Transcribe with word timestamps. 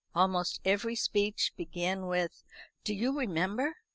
Almost 0.15 0.61
every 0.65 0.95
speech 0.95 1.51
began 1.55 2.07
with 2.07 2.43
"Do 2.83 2.95
you 2.95 3.15
remember?" 3.19 3.75